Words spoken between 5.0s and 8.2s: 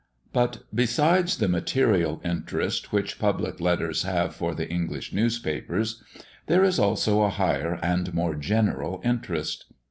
newspapers, there is also a higher and